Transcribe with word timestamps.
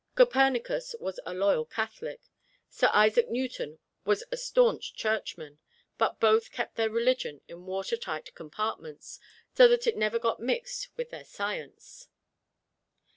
Copernicus 0.15 0.95
was 0.99 1.19
a 1.27 1.33
loyal 1.35 1.63
Catholic; 1.63 2.21
Sir 2.67 2.89
Isaac 2.91 3.29
Newton 3.29 3.77
was 4.03 4.23
a 4.31 4.35
staunch 4.35 4.95
Churchman; 4.95 5.59
but 5.99 6.19
both 6.19 6.49
kept 6.51 6.73
their 6.75 6.89
religion 6.89 7.41
in 7.47 7.67
water 7.67 7.95
tight 7.97 8.33
compartments, 8.33 9.19
so 9.53 9.67
that 9.67 9.85
it 9.85 9.95
never 9.95 10.17
got 10.17 10.39
mixed 10.39 10.89
with 10.97 11.11
their 11.11 11.23
science. 11.23 12.07